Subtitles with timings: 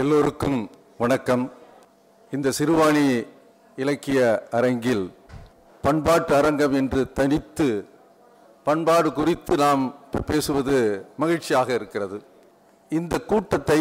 [0.00, 0.58] எல்லோருக்கும்
[0.98, 1.44] வணக்கம்.
[2.30, 3.06] இந்த சிறுவாணி
[3.76, 4.18] இலக்கிய
[4.50, 5.02] அரங்கில்
[5.82, 7.66] பண்பாட்டு அரங்கம் என்று தனித்து
[8.64, 9.82] பண்பாடு குறித்து நாம்
[10.26, 10.76] பேசுவது
[11.16, 12.18] மகிழ்ச்சியாக இருக்கிறது.
[12.98, 13.80] இந்த கூட்டத்தை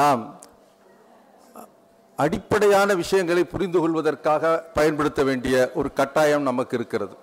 [0.00, 0.22] நாம்
[2.16, 7.16] அடிப்படையான விஷயங்களை புரிந்து கொள்வதற்காக பயன்படுத்த வேண்டிய ஒரு கட்டாயம் நமக்கு இருக்கிறது.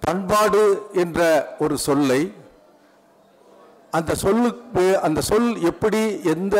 [0.00, 0.64] பண்பாடு
[1.04, 1.20] என்ற
[1.58, 2.20] ஒரு சொல்லை
[3.90, 6.56] அந்த சொல்லுக்கு அந்த சொல் எப்படி எந்த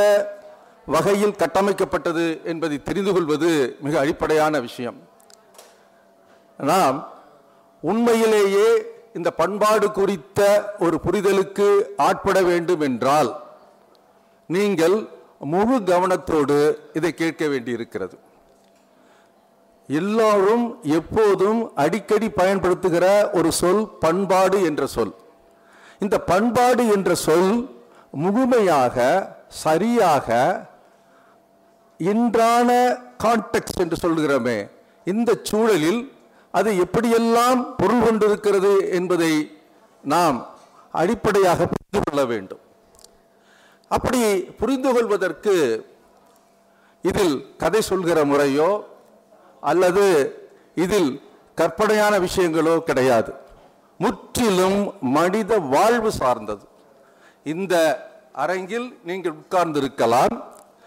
[0.87, 4.99] வகையில் கட்டமைக்கப்பட்டது என்பதை தெரிந்து கொள்வது மிக அடிப்படையான விஷயம்.
[6.59, 6.97] நாம்
[7.81, 8.69] உண்மையிலேயே
[9.13, 10.41] இந்த பண்பாடு குறித்த
[10.79, 13.31] ஒரு புரிதலுக்கு ஆட்பட வேண்டும் என்றால்
[14.47, 14.97] நீங்கள்
[15.39, 16.59] முழு கவனத்தோடு
[16.93, 18.17] இதை கேட்க வேண்டியிருக்கிறது.
[19.89, 25.15] எல்லாரும் எப்போதும் அடிக்கடி பயன்படுத்துகிற ஒரு சொல் பண்பாடு என்ற சொல்.
[26.05, 27.53] இந்த பண்பாடு என்ற சொல்
[28.23, 28.97] முழுமையாக
[29.63, 30.29] சரியாக
[32.01, 32.71] இன்றான
[33.25, 34.59] கான்டெக்ட் என்று சொல்கிறோமே
[35.13, 36.01] இந்த சூழலில்
[36.59, 39.33] அது எப்படியெல்லாம் பொருள் கொண்டிருக்கிறது என்பதை
[40.05, 40.39] நாம்
[41.01, 42.63] அடிப்படையாக புரிந்து கொள்ள வேண்டும்.
[43.97, 44.21] அப்படி
[44.61, 45.55] புரிந்து கொள்வதற்கு
[47.05, 48.71] இதில் கதை சொல்கிற முறையோ
[49.71, 50.05] அல்லது
[50.85, 51.11] இதில்
[51.59, 53.33] கற்பனையான விஷயங்களோ கிடையாது.
[54.03, 54.81] முற்றிலும்
[55.17, 56.65] மனித வாழ்வு சார்ந்தது.
[57.53, 57.75] இந்த
[58.45, 60.37] அரங்கில் நீங்கள் உட்கார்ந்திருக்கலாம்.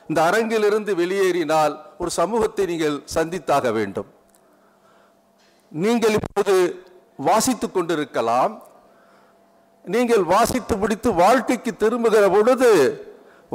[0.09, 4.09] இந்த அரங்கிலிருந்து வெளியேறினால் ஒரு சமூகத்தை நீங்கள் சந்தித்தாக வேண்டும்.
[5.71, 6.55] நீங்கள் இப்போது
[7.29, 8.53] வாசித்துக் கொண்டிருக்கலாம்.
[9.85, 12.69] நீங்கள் வாசித்து முடித்து வாழ்க்கைக்கு திரும்புகிற பொழுது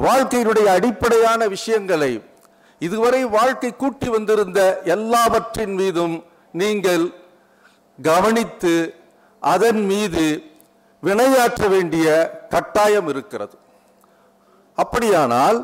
[0.07, 2.13] வாழ்க்கையினுடைய அடிப்படையான விஷயங்களை
[2.81, 4.61] இதுவரை வாழ்க்கை கூட்டி வந்திருந்த
[4.95, 6.17] எல்லாவற்றின் மீதும்
[6.63, 7.05] நீங்கள்
[7.99, 8.75] கவனித்து
[9.53, 10.25] அதன் மீது
[11.03, 12.07] வினையாற்ற வேண்டிய
[12.49, 13.57] கட்டாயம் இருக்கிறது.
[14.75, 15.59] அப்படியானால்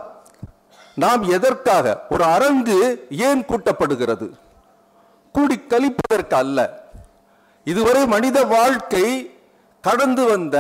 [0.95, 2.79] நாம் எதற்காக ஒரு அரங்கு
[3.11, 4.27] ஏன் கூட்டப்படுகிறது?
[5.33, 6.59] கூடி கழிப்பதற்கு அல்ல.
[7.65, 9.07] இதுவரை மனித வாழ்க்கை
[9.81, 10.57] கடந்து வந்த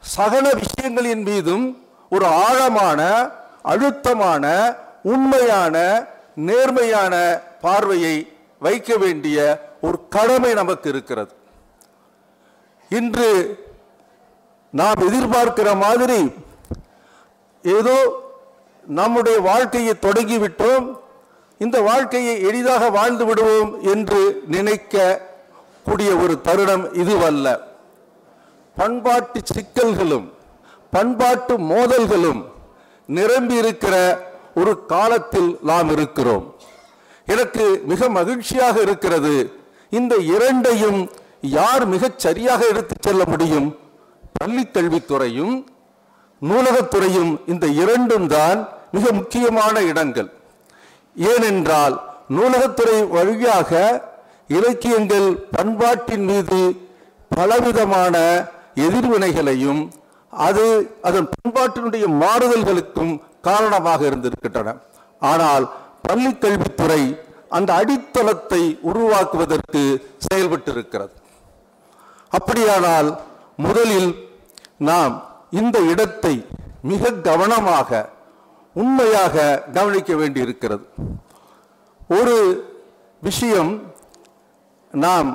[0.00, 1.64] சகல விஷயங்களின் மீதும்
[2.10, 3.00] ஒரு ஆழமான
[3.62, 4.44] அழுத்தமான
[5.02, 5.76] உண்மையான
[6.48, 7.14] நேர்மையான
[7.60, 8.16] பார்வையை
[8.58, 9.38] வைக்க வேண்டிய
[9.80, 11.34] ஒரு கடமை நமக்கு இருக்கிறது.
[12.88, 13.58] இன்று
[14.72, 16.30] நாம் எதிர்பார்க்கிற மாதிரி
[17.62, 18.26] ஏதோ
[18.86, 20.98] நம்முடைய வாழ்க்கையை தொடங்கிவிட்டோம்.
[21.58, 25.20] இந்த வாழ்க்கையை எளிதாக வாழ்ந்து விடுவோம் என்று நினைக்க
[25.84, 27.60] கூடிய ஒரு தருணம் இதுவல்ல.
[28.76, 30.32] பண்பாட்டு சிக்கல்களும்
[30.90, 32.44] பண்பாட்டு மோதல்களும்
[33.06, 36.54] நிரம்பி இருக்கிற ஒரு காலத்தில் நாம் இருக்கிறோம்.
[37.26, 39.52] எனக்கு மிக மகிழ்ச்சியாக இருக்கிறது.
[39.90, 41.10] இந்த இரண்டையும்
[41.42, 43.78] யார் மிகச் சரியாக எடுத்துச் செல்ல முடியும்?
[44.32, 45.66] பள்ளிக் கல்வித்துறையும்
[46.42, 50.30] நூலகத்துறையும் இந்த இரண்டும் தான் மிக முக்கியமான இடங்கள்.
[51.16, 52.02] ஏனென்றால்
[52.36, 54.02] நூலகத்துறை வழியாக
[54.48, 56.60] இலக்கியங்கள் பண்பாட்டின் மீது
[57.28, 58.16] பலவிதமான
[58.74, 59.90] எதிர்வினைகளையும்
[60.30, 60.64] அது
[61.02, 64.76] அதன் பண்பாட்டினுடைய மாறுதல்களுக்கும் காரணமாக இருந்திருக்கின்றன.
[65.20, 65.72] ஆனால்
[66.02, 69.82] பள்ளி கல்வித்துறை அந்த அடித்தளத்தை உருவாக்குவதற்கு
[70.26, 71.14] செயல்பட்டிருக்கிறது.
[72.38, 73.08] அப்படியானால்
[73.66, 74.10] முதலில்
[74.88, 75.14] நாம்
[75.60, 76.34] இந்த இடத்தை
[76.90, 77.90] மிக கவனமாக
[78.82, 79.44] உண்மையாக
[79.76, 80.84] கவனிக்க வேண்டியிருக்கிறது.
[82.16, 82.36] ஒரு
[83.22, 83.72] விஷயம்
[84.92, 85.30] நாம்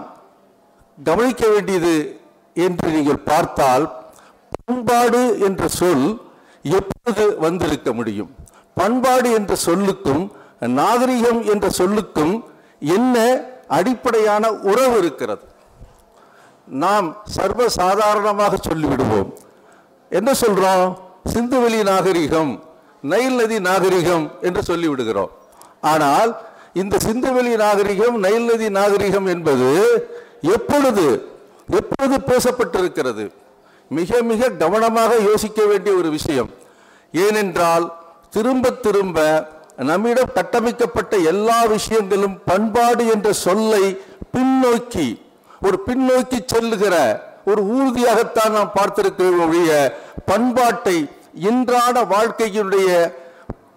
[0.97, 1.95] கவனிக்க வேண்டியது
[2.65, 3.85] என்று நீங்கள் பார்த்தால்
[4.65, 6.07] பண்பாடு என்ற சொல்
[6.77, 8.31] எப்பொழுது வந்திருக்க முடியும்?
[8.79, 10.23] பண்பாடு என்ற சொல்லுக்கும்
[10.79, 12.35] நாகரிகம் என்ற சொல்லுக்கும்
[12.97, 13.17] என்ன
[13.77, 15.43] அடிப்படையான உறவு இருக்கிறது?
[16.66, 19.34] நாம் சர்வ சாதாரணமாக சொல்லிவிடுவோம்.
[20.09, 21.00] என்ன சொல்கிறோம்
[21.34, 22.63] சிந்துவெளி நாகரிகம்
[23.01, 25.29] நைல் நதி நாகரிகம் என்று சொல்லிவிடுகிறோம்.
[25.81, 26.41] ஆனால்
[26.74, 29.69] இந்த சிந்துவெளி நாகரிகம் நைல் நதி நாகரிகம் என்பது
[30.41, 31.28] எப்பொழுது
[31.69, 33.31] எப்பொழுது பேசப்பட்டிருக்கிறது?
[33.90, 36.50] மிக மிக கவனமாக யோசிக்க வேண்டிய ஒரு விஷயம்.
[37.12, 37.94] ஏனென்றால்
[38.30, 44.01] திரும்ப திரும்ப நம்மிடம் கட்டமைக்கப்பட்ட எல்லா விஷயங்களும் பண்பாடு என்ற சொல்லை
[44.38, 45.21] பின்னோக்கி
[45.63, 46.95] ஒரு பின்னோக்கி செல்லுகிற
[47.45, 49.71] ஒரு ஊர்தியாகத்தான் நாம் பார்த்திருக்கிறோம் ஒழிய
[50.25, 50.98] பண்பாட்டை
[51.42, 52.89] இன்றாட வாழ்க்கையினுடைய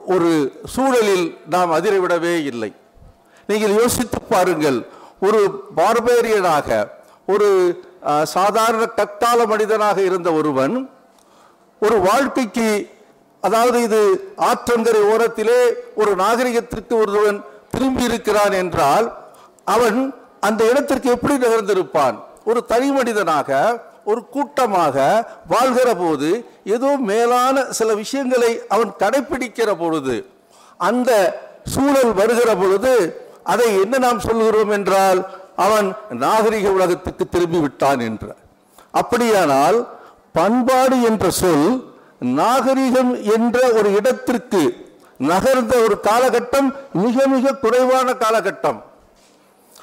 [0.07, 0.31] ஒரு
[0.75, 2.71] சூழலில் நாம் அதிரவிடவே இல்லை.
[3.49, 4.79] நீங்கள் யோசித்து பாருங்கள்
[5.21, 5.41] ஒரு
[5.77, 6.69] பார்பேரியனாக
[7.29, 7.49] ஒரு
[8.33, 10.75] சாதாரண கட்டாள மனிதனாக இருந்த ஒருவன்
[11.83, 12.69] ஒரு வாழ்க்கைக்கு
[13.43, 14.01] அதாவது இது
[14.43, 15.61] ஆற்றங்கரை ஓரத்திலே
[15.95, 17.39] ஒரு நாகரிகத்திற்கு ஒருவன்
[17.71, 19.07] திரும்பி இருக்கிறான் என்றால்
[19.67, 19.99] அவன்
[20.47, 22.17] அந்த இடத்திற்கு எப்படி நகர்ந்திருப்பான்?
[22.49, 23.51] ஒரு தனி மனிதனாக
[24.11, 24.97] ஒரு கூட்டமாக
[25.53, 26.29] வாழ்கிற போது
[26.75, 30.17] ஏதோ மேலான சில விஷயங்களை அவன் கடைபிடிக்கிற பொழுது
[30.89, 31.11] அந்த
[31.75, 32.93] சூழல் வருகிற பொழுது
[33.53, 35.21] அதை என்ன நாம் சொல்கிறோம் என்றால்
[35.65, 35.89] அவன்
[36.25, 38.25] நாகரிக உலகத்துக்கு திரும்பி விட்டான் என்ற.
[39.01, 39.79] அப்படியானால்
[40.39, 41.69] பண்பாடு என்ற சொல்
[42.41, 44.63] நாகரிகம் என்ற ஒரு இடத்திற்கு
[45.31, 46.69] நகர்ந்த ஒரு காலகட்டம்
[47.05, 48.79] மிக மிக குறைவான காலகட்டம்.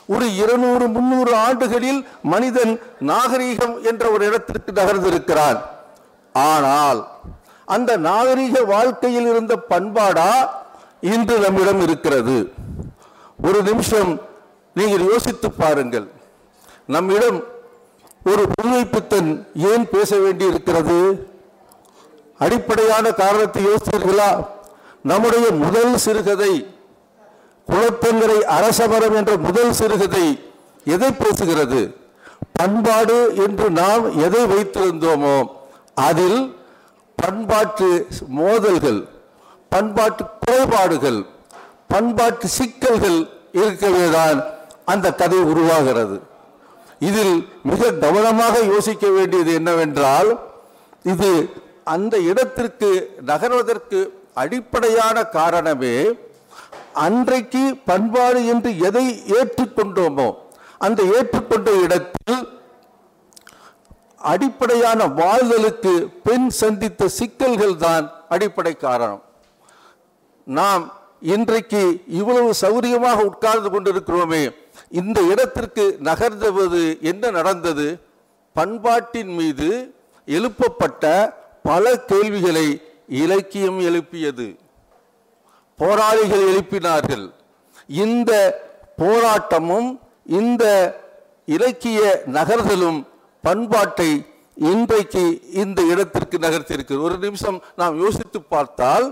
[0.07, 2.73] ஒரு இருநூறு முன்னூறு ஆண்டுகளில் மனிதன்
[3.11, 5.59] நாகரீகம் என்ற ஒரு இடத்திற்கு நகர்ந்திருக்கிறான்.
[6.33, 6.99] ஆனால்
[7.65, 10.31] அந்த நாகரீக வாழ்க்கையில் இருந்த பண்பாடா
[11.13, 12.37] இன்று நம்மிடம் இருக்கிறது.
[13.47, 14.11] ஒரு நிமிஷம்
[14.73, 16.07] நீங்கள் யோசித்து பாருங்கள்.
[16.87, 17.39] நம்மிடம்
[18.31, 20.99] ஒரு புதுமைப்புத்தன் ஏன் பேச வேண்டி இருக்கிறது
[22.39, 24.29] அடிப்படையான காரணத்தை யோசித்தீர்களா?
[25.11, 26.53] நம்முடைய முதல் சிறுகதை
[27.67, 30.25] குளத்தங்கரை அரசமரம் என்ற முதல் சிறுகதை
[30.85, 31.81] எதை பேசுகிறது?
[32.57, 35.37] பண்பாடு என்று நாம் எதை வைத்திருந்தோமோ
[36.07, 36.39] அதில்
[37.17, 37.89] பண்பாட்டு
[38.39, 39.01] மோதல்கள்
[39.69, 41.19] பண்பாட்டு குறைபாடுகள்
[41.87, 43.19] பண்பாட்டு சிக்கல்கள்
[43.61, 44.39] இருக்கவேதான்
[44.85, 46.17] அந்த கதை உருவாகிறது.
[46.99, 47.35] இதில்
[47.69, 50.29] மிக கவனமாக யோசிக்க வேண்டியது என்னவென்றால்
[51.13, 51.31] இது
[51.95, 52.89] அந்த இடத்திற்கு
[53.25, 53.99] நகர்வதற்கு
[54.41, 55.95] அடிப்படையான காரணமே
[56.93, 59.05] அன்றைக்கு பண்பாடு என்று எதை
[59.39, 60.35] ஏற்றுக்கொண்டோமோ
[60.77, 62.43] அந்த ஏற்றுக்கொண்ட இடத்தில்
[64.31, 65.93] அடிப்படையான வாழ்தலுக்கு
[66.23, 69.21] பெண் சந்தித்த சிக்கல்கள் தான் அடிப்படை காரணம்.
[70.47, 70.91] நாம்
[71.21, 74.53] இன்றைக்கு இவ்வளவு சௌரியமாக உட்கார்ந்து கொண்டிருக்கிறோமே
[74.89, 77.87] இந்த இடத்திற்கு நகர்ந்தவது என்ன நடந்தது?
[78.53, 79.69] பண்பாட்டின் மீது
[80.27, 82.67] எழுப்பப்பட்ட பல கேள்விகளை
[83.07, 84.47] இலக்கியம் எழுப்பியது.
[85.83, 87.25] போராளிகள் எழுப்பினார்கள்.
[88.05, 88.31] இந்த
[89.01, 89.89] போராட்டமும்
[90.41, 90.63] இந்த
[91.55, 92.01] இலக்கிய
[92.35, 92.99] நகர்தலும்
[93.45, 94.11] பண்பாட்டை
[94.71, 95.23] இன்றைக்கு
[95.61, 99.07] இந்த இடத்திற்கு நகர்த்தியிருக்கு ஒரு நிமிஷம் நாம் யோசித்து பார்த்தால்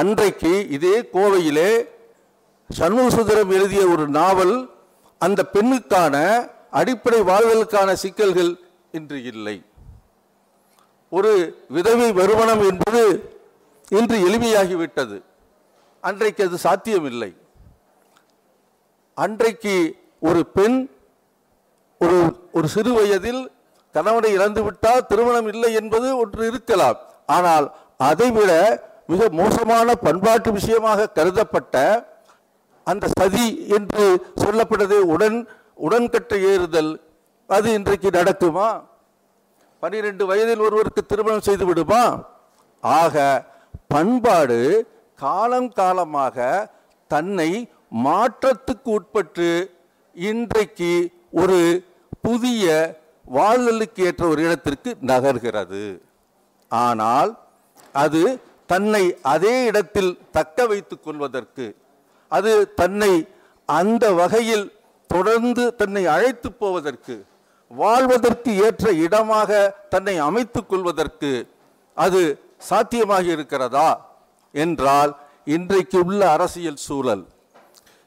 [0.00, 1.70] அன்றைக்கு இதே கோவையிலே
[2.78, 4.54] சண்முகசுந்தரம் எழுதிய ஒரு நாவல்
[5.18, 6.16] அந்த பெண்ணுக்கான
[6.80, 8.52] அடிப்படை வாழ்தலுக்கான சிக்கல்கள்
[8.98, 9.56] இன்று இல்லை.
[11.16, 11.32] ஒரு
[11.68, 13.02] விதவை வருமானம் என்பது
[13.98, 15.18] இன்று எளிமையாகிவிட்டது.
[16.08, 17.30] அன்றைக்கு அது சாத்தியமில்லை.
[19.14, 19.74] அன்றைக்கு
[20.28, 20.78] ஒரு பெண்
[22.00, 22.18] ஒரு
[22.52, 23.42] ஒரு சிறு வயதில்
[23.94, 26.98] கணவனை இழந்துவிட்டால் திருமணம் இல்லை என்பது ஒன்று இருக்கலாம்.
[27.26, 27.66] ஆனால்
[28.08, 28.52] அதைவிட
[29.06, 31.76] மிக மோசமான பண்பாட்டு விஷயமாக கருதப்பட்ட
[32.86, 33.46] அந்த சதி
[33.76, 34.04] என்று
[34.44, 35.38] சொல்லப்பட்டது உடன்
[35.86, 36.92] உடன்கட்டை ஏறுதல்.
[37.46, 38.68] அது இன்றைக்கு நடக்குமா?
[39.82, 42.02] பனிரெண்டு வயதில் ஒருவருக்கு திருமணம் செய்து விடுமா?
[42.80, 43.44] ஆக
[43.88, 44.60] பண்பாடு
[45.22, 46.36] காலம் காலமாக
[47.10, 47.50] தன்னை
[48.04, 49.48] மாற்றத்துக்கு உட்பட்டு
[50.16, 50.92] இன்றைக்கு
[51.42, 51.58] ஒரு
[52.26, 52.66] புதிய
[53.36, 55.84] வாழ்தலுக்கு ஏற்ற ஒரு இடத்திற்கு நகர்கிறது.
[56.70, 57.30] ஆனால்
[58.02, 58.22] அது
[58.72, 59.02] தன்னை
[59.32, 61.66] அதே இடத்தில் தக்க வைத்துக் கொள்வதற்கு
[62.30, 63.12] அது தன்னை
[63.68, 64.66] அந்த வகையில்
[65.10, 67.16] தொடர்ந்து தன்னை அழைத்து போவதற்கு
[67.70, 69.60] வாழ்வதற்கு ஏற்ற இடமாக
[69.94, 71.32] தன்னை அமைத்துக் கொள்வதற்கு
[71.96, 72.22] அது
[72.68, 73.88] சாத்தியமாக இருக்கிறதா?
[74.52, 75.12] என்றால்
[75.44, 77.24] இன்றைக்கு உள்ள அரசியல் சூழல்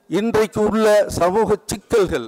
[0.10, 2.28] இன்றைக்கு உள்ள சமூக சிக்கல்கள்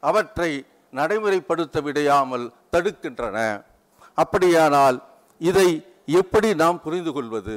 [0.00, 0.50] அவற்றை
[0.92, 3.64] நடைமுறைப்படுத்த விடையாமல் தடுக்கின்றன.
[4.14, 5.02] அப்படியானால்
[5.38, 5.68] இதை
[6.06, 7.56] எப்படி நாம் புரிந்து கொள்வது?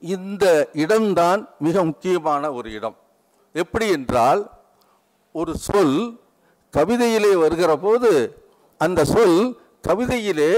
[0.00, 2.96] இந்த இடம்தான் மிக முக்கியமான ஒரு இடம்.
[3.52, 4.42] எப்படி என்றால்
[5.32, 6.20] ஒரு சொல்
[6.72, 8.10] கவிதையிலே வருகிற போது
[8.78, 9.38] அந்த சொல்
[9.88, 10.52] கவிதையிலே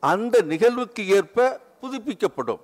[0.00, 2.62] அந்த நிகழ்வுக்கு ஏற்ப புதுப்பிக்கப்படும்.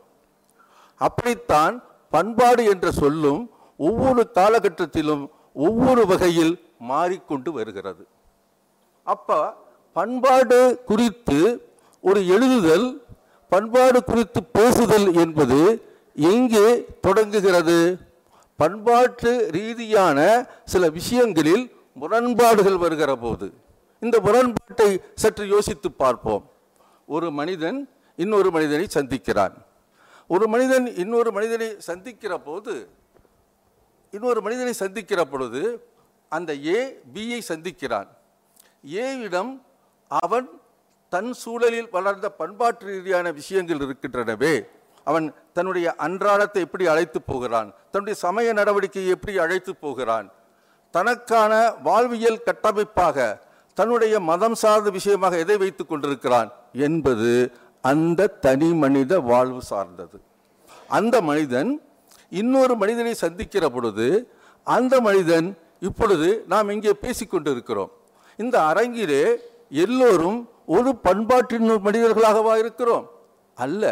[1.06, 1.74] அப்படித்தான்
[2.14, 3.42] பண்பாடு என்ற சொல்லும்
[3.88, 5.24] ஒவ்வொரு காலகட்டத்திலும்
[5.66, 6.52] ஒவ்வொரு வகையில்
[6.90, 8.02] மாறிக்கொண்டு வருகிறது.
[9.06, 9.38] அப்போ
[9.98, 10.58] பண்பாடு
[10.90, 11.38] குறித்து
[12.08, 12.88] ஒரு எழுதுதல்
[13.52, 15.58] பண்பாடு குறித்து பேசுதல் என்பது
[16.32, 16.68] எங்கே
[17.06, 17.78] தொடங்குகிறது?
[18.60, 20.18] பண்பாட்டு ரீதியான
[20.64, 21.64] சில விஷயங்களில்
[22.00, 23.46] முரண்பாடுகள் வருகிற போது.
[24.02, 26.44] இந்த முரண்பாட்டை சற்று யோசித்து பார்ப்போம்.
[27.06, 27.78] ஒரு மனிதன்
[28.16, 29.56] இன்னொரு மனிதனை சந்திக்கிறான்.
[30.32, 32.88] ஒரு மனிதன் இன்னொரு மனிதனை சந்திக்கிற போது
[34.10, 35.62] இன்னொரு மனிதனை சந்திக்கிற பொழுது
[36.28, 36.78] அந்த ஏ
[37.14, 38.08] பியை சந்திக்கிறான்.
[38.86, 39.60] ஏவிடம்
[40.08, 40.48] அவன்
[41.08, 44.54] தன் சூழலில் வளர்ந்த பண்பாட்டு ரீதியான விஷயங்கள் இருக்கின்றனவே.
[45.04, 47.74] அவன் தன்னுடைய அன்றாடத்தை எப்படி அழைத்து போகிறான்?
[47.90, 50.28] தன்னுடைய சமய நடவடிக்கையை எப்படி அழைத்து போகிறான்?
[50.90, 53.18] தனக்கான வாழ்வியல் கட்டமைப்பாக
[53.74, 56.52] தன்னுடைய மதம் சார்ந்த விஷயமாக எதை வைத்துக் கொண்டிருக்கிறான்?
[56.72, 57.52] என்பது
[57.84, 60.18] அந்த தனி மனித வாழ்வு சார்ந்தது.
[60.88, 61.70] அந்த மனிதன்
[62.40, 64.06] இன்னொரு மனிதனை சந்திக்கிற பொழுது
[64.66, 65.48] அந்த மனிதன்
[65.80, 67.92] இப்பொழுது நாம் இங்கே பேசிக்கொண்டிருக்கிறோம்
[68.38, 69.24] இந்த அரங்கிலே
[69.84, 70.38] எல்லோரும்
[70.76, 73.06] ஒரு பண்பாட்டின் மனிதர்களாகவா இருக்கிறோம்.
[73.54, 73.84] அல்ல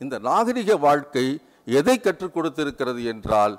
[0.00, 1.26] இந்த நாகரிக வாழ்க்கை
[1.78, 3.54] எதை கற்றுக் கொடுத்திருக்கிறது என்றால்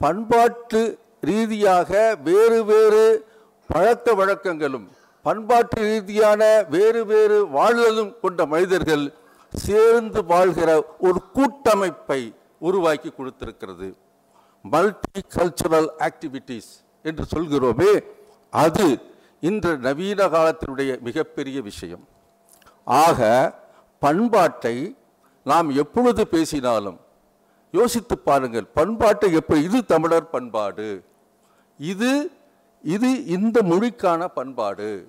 [0.00, 0.82] பண்பாட்டு
[1.20, 1.90] ரீதியாக
[2.28, 3.04] வேறு வேறு
[3.70, 4.86] பழக்க வழக்கங்களும்
[5.24, 6.42] பண்பாட்டு ரீதியான
[6.74, 9.04] வேறு வேறு வாழ்தலும் கொண்ட மனிதர்கள்
[9.52, 10.70] சேர்ந்து வாழ்கிற
[11.06, 12.20] ஒரு கூட்டமைப்பை
[12.58, 13.88] உருவாக்கி கொடுத்திருக்கிறது.
[14.64, 16.70] மல்டி கல்ச்சுரல் ஆக்டிவிட்டீஸ்
[17.04, 17.92] என்று சொல்கிறோமே
[18.52, 18.86] அது
[19.48, 22.04] இன்று நவீன காலத்தினுடைய மிகப்பெரிய விஷயம்.
[22.84, 23.20] ஆக
[24.02, 24.76] பண்பாட்டை
[25.46, 26.98] நாம் எப்பொழுது பேசினாலும்
[27.74, 30.88] யோசித்து பாருங்கள் பண்பாட்டை எப்படி இது தமிழர் பண்பாடு
[31.80, 32.10] இது
[32.84, 35.06] இது இந்த மொழிக்கான பண்பாடு.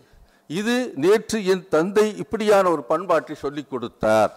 [0.47, 4.33] இது நேற்று என் தந்தை இப்படியான ஒரு பண்பாட்டை சொல்லிக் கொடுத்தார்.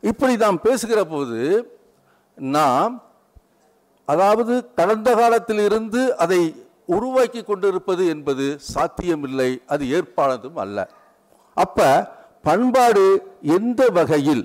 [0.00, 1.40] இப்படி நாம் பேசுகிற போது
[2.38, 2.94] நாம்
[4.04, 6.54] அதாவது கடந்த காலத்தில் இருந்து அதை
[6.86, 10.90] உருவாக்கி கொண்டிருப்பது என்பது சாத்தியமில்லை அது ஏற்பானதும் அல்ல.
[11.56, 12.08] அப்ப
[12.42, 13.04] பண்பாடு
[13.42, 14.44] எந்த வகையில்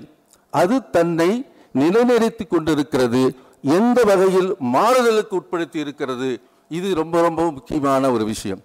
[0.50, 1.30] அது தன்னை
[1.78, 3.22] நிலைநிறுத்தி கொண்டிருக்கிறது
[3.62, 6.30] எந்த வகையில் மாறுதலுக்கு உட்படுத்தி இருக்கிறது
[6.76, 8.62] இது ரொம்ப ரொம்ப முக்கியமான ஒரு விஷயம்.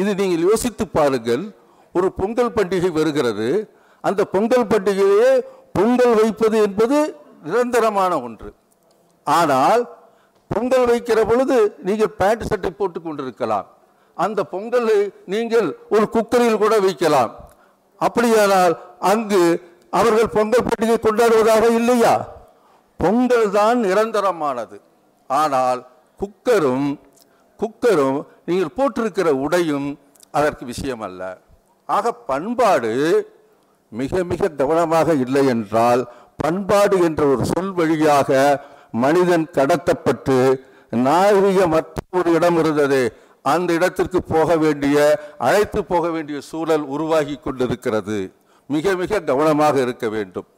[0.00, 1.44] இது நீங்கள் யோசித்து பாருங்கள்
[1.98, 3.48] ஒரு பொங்கல் பண்டிகை வருகிறது.
[4.08, 5.30] அந்த பொங்கல் பண்டிகையே
[5.76, 6.98] பொங்கல் வைப்பது என்பது
[7.48, 8.50] நிரந்தரமான ஒன்று.
[9.26, 9.82] ஆனால்
[10.50, 13.66] பொங்கல் வைக்கிற பொழுது நீங்கள் பேண்ட் சட்டை போட்டு கொண்டிருக்கலாம்.
[14.24, 14.98] அந்த பொங்கலை
[15.32, 17.32] நீங்கள் ஒரு குக்கரில் கூட வைக்கலாம்.
[18.00, 18.74] அப்படியானால்
[19.12, 19.42] அங்கு
[19.98, 22.14] அவர்கள் பொங்கல் பண்டிகை கொண்டாடுவதாக இல்லையா?
[23.00, 24.76] பொங்கல் தான் நிரந்தரமானது.
[25.30, 25.80] ஆனால்
[26.20, 26.88] குக்கரும்
[27.60, 29.88] குக்கரும் நீங்கள் போட்டிருக்கிற உடையும்
[30.30, 31.38] அதற்கு விஷயம் அல்ல
[31.84, 32.92] ஆக பண்பாடு
[33.92, 36.02] மிக மிக கவனமாக இல்லை என்றால்
[36.36, 38.30] பண்பாடு என்ற ஒரு சொல் வழியாக
[39.04, 40.36] மனிதன் கடத்தப்பட்டு
[41.06, 43.00] நாகரிகமற்ற ஒரு இடம் இருந்தது.
[43.42, 44.96] அந்த இடத்திற்கு போக வேண்டிய
[45.38, 48.32] அழைத்து போக வேண்டிய சூழல் உருவாகி கொண்டிருக்கிறது.
[48.66, 50.48] மிக மிக கவனமாக இருக்க வேண்டும்.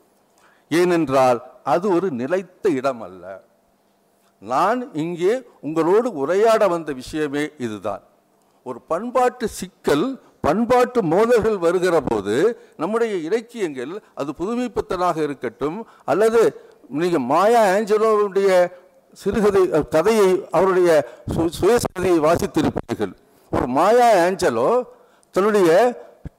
[0.68, 3.24] ஏனென்றால் அது ஒரு நிலைத்த இடம் அல்ல
[4.42, 8.02] நான் இங்கே உங்களோடு உரையாட வந்த விஷயமே இதுதான்.
[8.62, 12.34] ஒரு பண்பாட்டு சிக்கல் பண்பாட்டு மோதல்கள் வருகிற போது
[12.76, 16.40] நம்முடைய இலக்கியங்கள் அது புதுமைப்பித்தனாக இருக்கட்டும் அல்லது
[16.88, 18.72] நீங்கள் மாயா ஆஞ்சலோவுடைய
[19.12, 20.90] சிறுகதை கதையை அவருடைய
[21.34, 23.12] சு- சுயசரிதையை வாசித்திருப்பீர்கள்.
[23.50, 24.82] ஒரு மாயா ஆஞ்சலோ
[25.30, 25.70] தன்னுடைய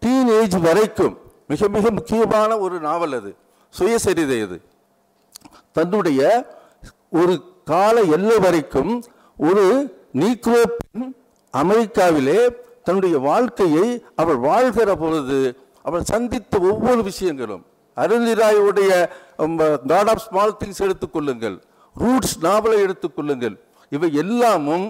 [0.06, 3.36] டீனேஜ் வரைக்கும் மிக மிக முக்கியமான ஒரு நாவல் அது
[3.80, 4.62] சுயசரிதை அது.
[5.72, 6.22] தன்னுடைய
[7.12, 8.94] ஒரு கால எல்லை வரைக்கும்
[9.38, 9.66] ஒரு
[10.14, 11.10] நீக்ரோ பெண்
[11.54, 12.40] அமெரிக்காவிலே
[12.84, 15.40] தன்னுடைய வாழ்க்கையை அவள் வாழ்கிற பொழுது
[15.86, 17.64] அவள் சந்தித்த ஒவ்வொரு விஷயங்களும்.
[17.98, 18.92] அருந்திராயுடைய
[19.88, 21.58] காட் ஆஃப் ஸ்மால் திங்ஸ் எடுத்துக்கொள்ளுங்கள்
[21.96, 23.56] ரூட்ஸ் நாவலை எடுத்துக்கொள்ளுங்கள்
[23.92, 24.88] இவை எல்லாமும்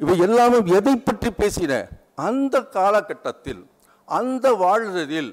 [0.00, 1.72] இவை எல்லாமும் எதை பற்றி பேசின?
[2.14, 3.62] அந்த காலகட்டத்தில்
[4.08, 5.30] அந்த வாழ்தலில்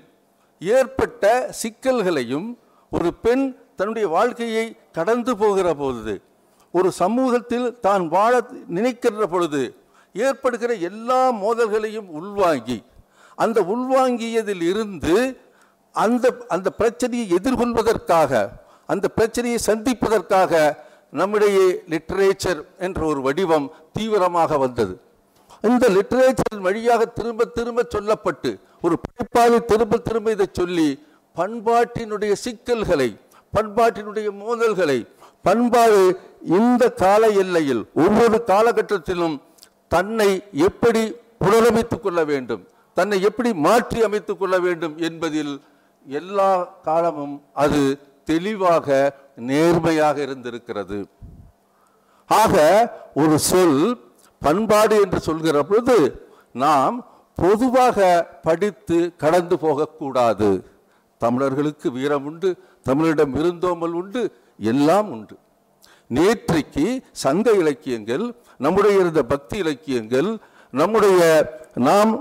[0.61, 2.47] ஏற்பட்ட சிக்கல்களையும்
[2.91, 3.45] ஒரு பெண்
[3.75, 6.15] தன்னுடைய வாழ்க்கையை கடந்து போகிற பொழுது
[6.75, 8.33] ஒரு சமூகத்தில் தான் வாழ
[8.67, 9.75] நினைக்கின்ற பொழுது
[10.15, 12.83] ஏற்படுகிற எல்லா மோதல்களையும் உள்வாங்கி
[13.37, 15.15] அந்த உள்வாங்கியதில் இருந்து
[15.95, 18.31] அந்த அந்த பிரச்சனையை எதிர்கொள்வதற்காக
[18.85, 20.53] அந்த பிரச்சனையை சந்திப்பதற்காக
[21.09, 21.57] நம்முடைய
[21.89, 24.93] லிட்ரேச்சர் என்ற ஒரு வடிவம் தீவிரமாக வந்தது.
[25.63, 28.51] இந்த லிட்ரேச்சர் வழியாக திரும்ப திரும்ப சொல்லப்பட்டு
[28.81, 30.87] ஒரு படைப்பாளி திரும்ப திரும்ப இதை சொல்லி
[31.35, 33.09] பண்பாட்டினுடைய சிக்கல்களை
[33.53, 34.99] பண்பாட்டினுடைய மோதல்களை
[35.45, 36.01] பண்பாடு
[36.55, 39.35] இந்த கால எல்லையில் ஒவ்வொரு காலகட்டத்திலும்
[39.87, 40.29] தன்னை
[40.67, 41.03] எப்படி
[41.39, 42.63] புனரமைத்துக் கொள்ள வேண்டும்
[42.97, 45.53] தன்னை எப்படி மாற்றி அமைத்துக் கொள்ள வேண்டும் என்பதில்
[46.05, 46.51] எல்லா
[46.87, 47.81] காலமும் அது
[48.23, 48.87] தெளிவாக
[49.49, 50.99] நேர்மையாக இருந்திருக்கிறது.
[52.29, 52.53] ஆக
[53.13, 53.79] ஒரு சொல்
[54.41, 55.97] பண்பாடு என்று சொல்கிற பொழுது
[56.53, 56.95] நாம்
[57.37, 57.97] பொதுவாக
[58.43, 60.49] படித்து கடந்து போகக்கூடாது.
[61.21, 62.49] தமிழர்களுக்கு வீரம் உண்டு
[62.89, 64.21] தமிழிடம் விருந்தோமல் உண்டு
[64.59, 65.35] எல்லாம் உண்டு.
[66.09, 68.25] நேற்றைக்கு சங்க இலக்கியங்கள்
[68.57, 70.37] நம்முடைய இருந்த பக்தி இலக்கியங்கள்
[70.71, 71.19] நம்முடைய
[71.73, 72.11] நாம்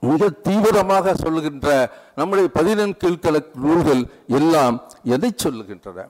[0.00, 1.68] மிக தீவிரமாக சொல்லுகின்ற
[2.14, 6.08] நம்முடைய பதினெண் கீழ்கல நூல்கள் எல்லாம் எதை சொல்லுகின்றன?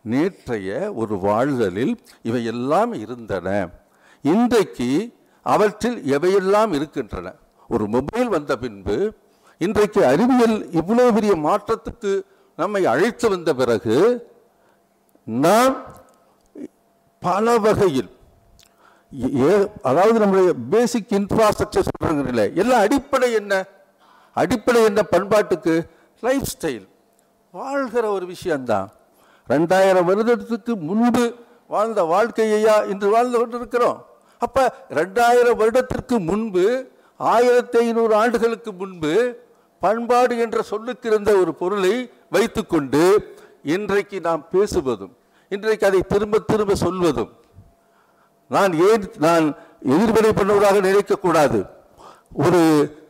[0.00, 3.68] நேற்றைய ஒரு வாழ்தலில் இவை எல்லாம் இருந்தன.
[4.22, 4.90] இன்றைக்கு
[5.42, 7.34] அவற்றில் எவையெல்லாம் இருக்கின்றன?
[7.68, 9.12] ஒரு மொபைல் வந்த பின்பு
[9.58, 12.20] இன்றைக்கு அறிவியல் இவ்வளோ பெரிய மாற்றத்துக்கு
[12.56, 13.96] நம்மை அழைத்து வந்த பிறகு
[15.26, 15.76] நாம்
[17.22, 18.10] பல வகையில்
[19.40, 23.64] ஏ- அதாவது நம்முடைய பேசிக் இன்ஃப்ராஸ்ட்ரக்சர் சொல்றாங்கல்ல எல்லாம் அடிப்படை என்ன?
[24.36, 25.74] அடிப்படை என்ன பண்பாட்டுக்கு?
[26.20, 26.86] லைஃப் ஸ்டைல்
[27.50, 28.90] வாழ்கிற ஒரு விஷயந்தான்
[29.48, 31.24] ரெண்டாயிரம் வருடத்துக்கு முன்பு
[31.66, 34.04] வாழ்ந்த வாழ்க்கையா இன்று வாழ்ந்து கொண்டிருக்கிறோம்.
[34.38, 36.64] அப்போ ரெண்டாயிரம் வருடத்திற்கு முன்பு
[37.16, 39.12] ஆயிரத்தி ஐநூறு ஆண்டுகளுக்கு முன்பு
[39.80, 43.02] பண்பாடு என்ற சொல்லுக்கு இருந்த ஒரு பொருளை வைத்துக்கொண்டு
[43.74, 45.14] இன்றைக்கு நாம் பேசுவதும்
[45.54, 47.32] இன்றைக்கு அதை திரும்ப திரும்ப சொல்வதும்
[48.50, 49.46] நான் ஏன் நான்
[49.94, 51.58] எதிர்வினை பண்ணுவதாக நினைக்கக்கூடாது.
[52.44, 52.60] ஒரு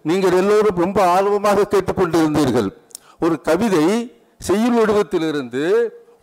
[0.08, 2.68] நீங்கள் எல்லோரும் ரொம்ப ஆர்வமாக கேட்டுக்கொண்டிருந்தீர்கள்.
[3.25, 3.84] ஒரு கவிதை
[4.48, 5.64] செய்யுள் வடிவத்திலிருந்து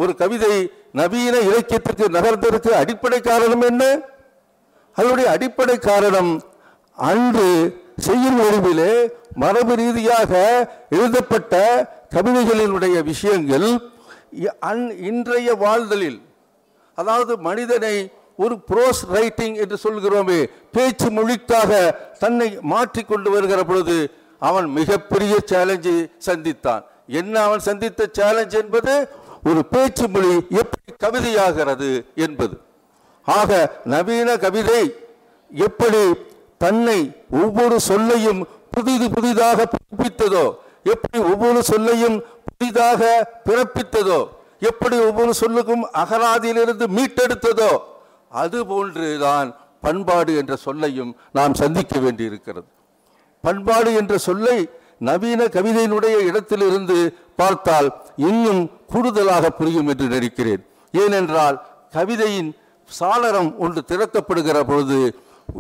[0.02, 0.54] ஒரு கவிதை
[1.00, 3.84] நவீன இலக்கியத்திற்கு நகர்ந்ததற்கு அடிப்படை காரணம் என்ன?
[4.98, 6.32] அதனுடைய அடிப்படை காரணம்
[7.10, 7.50] அன்று
[8.08, 8.94] செய்யுள் வடிவிலே
[9.42, 10.32] மரபு ரீதியாக
[10.98, 11.56] எழுதப்பட்ட
[12.16, 13.68] கவிதைகளினுடைய விஷயங்கள்
[14.42, 16.22] அன்- இன்றைய வாழ்தலில்
[16.96, 24.70] அதாவது மனிதனை ஒரு ப்ரோஸ் ரைட்டிங் என்று சொல்கிறோமே பேச்சு மொழிக்காக தன்னை மாற்றி கொண்டு வருகிற பொழுது அவன்
[24.70, 26.82] மிகப்பெரிய சேலஞ்சை சந்தித்தான்.
[27.08, 29.08] என்ன அவன் சந்தித்த சேலஞ்ச் என்பது?
[29.46, 32.62] ஒரு பேச்சு மொழி எப்படி கவிதையாகிறது என்பது.
[33.26, 34.96] ஆக நவீன கவிதை
[35.54, 36.14] எப்படி
[36.58, 43.02] தன்னை ஒவ்வொரு சொல்லையும் புதிது புதிதாக புதுப்பித்ததோ எப்படி ஒவ்வொரு சொல்லையும் புதிதாக
[43.46, 44.20] பிறப்பித்ததோ
[44.60, 47.72] எப்படி ஒவ்வொரு சொல்லுக்கும் அகராதியிலிருந்து மீட்டெடுத்ததோ
[48.42, 49.50] அதுபோன்றுதான்
[49.82, 52.68] பண்பாடு என்ற சொல்லையும் நாம் சந்திக்க வேண்டியிருக்கிறது.
[53.42, 56.98] பண்பாடு என்ற சொல்லை நவீன கவிதையினுடைய இடத்திலிருந்து
[57.36, 60.66] பார்த்தால் இன்னும் கூடுதலாக புரியும் என்று நினைக்கிறேன்.
[60.92, 61.58] ஏனென்றால்
[61.92, 62.52] கவிதையின்
[63.00, 65.00] சாளரம் ஒன்று திறக்கப்படுகிற பொழுது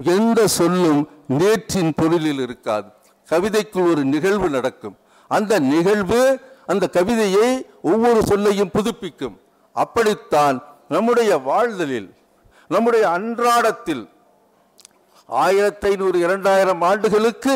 [0.03, 2.87] எந்த சொல்லும் நேற்றின் பொருளில் இருக்காது.
[3.29, 4.95] கவிதைக்குள் ஒரு நிகழ்வு நடக்கும்.
[5.37, 6.21] அந்த நிகழ்வு
[6.67, 7.49] அந்த கவிதையை
[7.81, 9.37] ஒவ்வொரு சொல்லையும் புதுப்பிக்கும்.
[9.73, 10.57] அப்படித்தான்
[10.89, 12.09] நம்முடைய வாழ்தலில்
[12.67, 14.03] நம்முடைய அன்றாடத்தில்
[15.25, 17.53] ஆயிரத்தி ஐநூறு இரண்டாயிரம் ஆண்டுகளுக்கு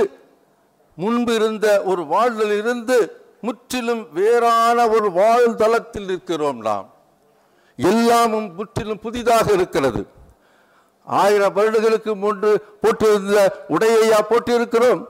[0.96, 2.98] முன்பு இருந்த ஒரு வாழ்தல் இருந்து
[3.42, 6.88] முற்றிலும் வேறான ஒரு வாழ்தளத்தில் இருக்கிறோம் நாம்.
[7.76, 10.08] எல்லாமும் முற்றிலும் புதிதாக இருக்கிறது.
[11.06, 15.04] ஆயிரம் வருடங்களுக்கு முன்பு போட்டிருந்த உடையையா போட்டிருக்கிறோம்.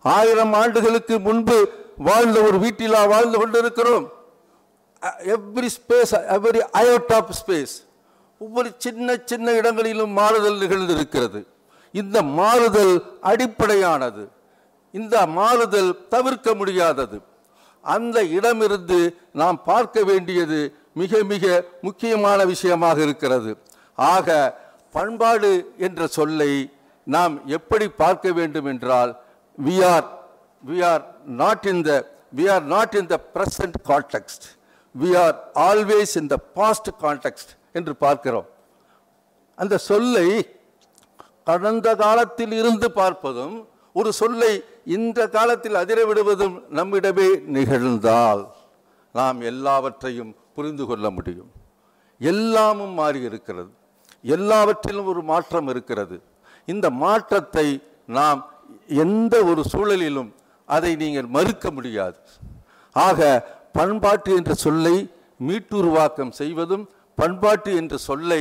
[0.00, 1.58] ஆயிரம் ஆண்டுகளுக்கு முன்பு
[1.96, 4.12] வாழ்ந்த ஒரு வீட்டிலா வாழ்ந்து கொண்டிருக்கிறோம்.
[5.36, 7.74] Every space every iota of space
[8.38, 11.46] ஒவ்வொரு சின்ன சின்ன இடங்களிலும் மாறுதல் நிகழ்ந்திருக்கிறது.
[11.92, 14.28] இந்த மாறுதல் அடிப்படையானது.
[14.92, 17.20] இந்த மாறுதல் தவிர்க்க முடியாதது.
[17.82, 23.58] அந்த இடமிருந்து நாம் பார்க்க வேண்டியது மிக மிக முக்கியமான விஷயமாக இருக்கிறது.
[23.94, 24.60] ஆக
[24.92, 26.70] பண்பாடு என்ற சொல்லை
[27.04, 29.20] நாம் எப்படி பார்க்க வேண்டும் என்றால்
[29.64, 30.06] we are
[30.66, 32.06] we are not in the
[32.36, 34.42] we are not in the present context.
[35.00, 38.48] We are always in the past context என்று பார்க்கிறோம்.
[39.54, 40.58] அந்த சொல்லை
[41.44, 48.48] கடந்த காலத்தில் இருந்து பார்ப்பதும் ஒரு சொல்லை இந்த காலத்தில் அதிர விடுவதும் நம்மிடமே நிகழ்ந்தால்
[49.12, 51.50] நாம் எல்லாவற்றையும் புரிந்து கொள்ள முடியும்.
[52.18, 53.70] எல்லாமும் மாறி இருக்கிறது.
[54.22, 56.22] எல்லாவற்றிலும் ஒரு மாற்றம் இருக்கிறது.
[56.66, 58.50] இந்த மாற்றத்தை நாம்
[58.88, 60.30] எந்த ஒரு சூழலிலும்
[60.76, 62.18] அதை நீங்கள் மறுக்க முடியாது.
[62.92, 63.20] ஆக
[63.78, 64.96] பண்பாட்டு என்ற சொல்லை
[65.48, 66.84] மீட்டுருவாக்கம் செய்வதும்
[67.18, 68.40] பண்பாட்டு என்ற சொல்லை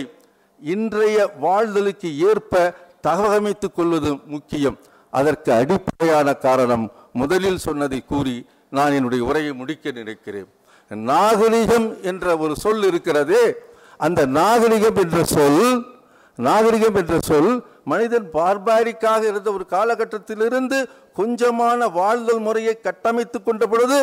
[0.62, 2.63] இன்றைய வாழ்தலுக்கு ஏற்ப
[3.08, 4.78] தகவமைத்துக் கொள்வதும் முக்கியம்.
[5.20, 6.86] அதற்கு அடிப்படையான காரணம்
[7.20, 8.36] முதலில் சொன்னதை கூறி
[8.78, 10.50] நான் என்னுடைய உரையை முடிக்க நினைக்கிறேன்.
[11.12, 13.44] நாகரிகம் என்ற ஒரு சொல் இருக்கிறதே
[14.06, 15.63] அந்த நாகரிகம் என்ற சொல்
[16.48, 17.52] நாகரிகம் என்ற சொல்
[17.84, 20.78] மனிதன் பார்பாரிக்காக இருந்த ஒரு காலகட்டத்திலிருந்து
[21.17, 24.00] கொஞ்சமான வாழ்தல் முறையை கட்டமைத்து கொண்ட பொழுது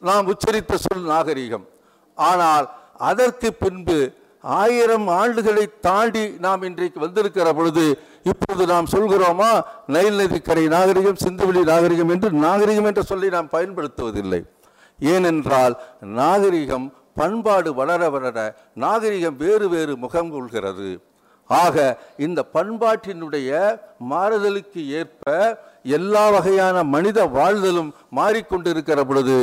[0.00, 1.66] நாம் உச்சரித்த சொல் நாகரிகம்.
[2.14, 2.66] ஆனால்
[3.10, 3.98] அதற்கு பின்பு
[4.44, 7.84] ஆயிரம் ஆண்டுகளை தாண்டி நாம் இன்றைக்கு வந்திருக்கிற பொழுது
[8.22, 9.50] இப்பொழுது நாம் சொல்கிறோமா
[9.86, 14.40] நைல் நதிக்கரை நாகரிகம் சிந்துவெளி நாகரிகம் என்று நாகரிகம் என்ற சொல்லை நாம் பயன்படுத்துவதில்லை.
[14.98, 18.38] ஏனென்றால் நாகரிகம் பண்பாடு வளர வளர
[18.74, 20.90] நாகரிகம் வேறு வேறு முகம் கொள்கிறது.
[21.64, 21.76] ஆக
[22.26, 23.50] இந்த பண்பாட்டினுடைய
[24.10, 25.24] மாறுதலுக்கு ஏற்ப
[25.96, 29.36] எல்லா வகையான மனித வாழ்தலும் மாறிக்கொண்டிருக்கிற பொழுது